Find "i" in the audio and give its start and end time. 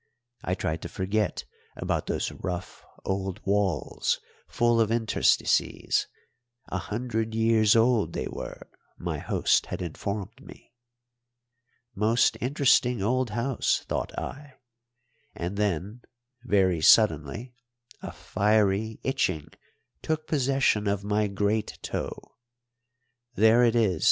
0.43-0.55, 14.17-14.55